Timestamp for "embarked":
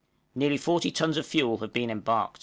1.91-2.39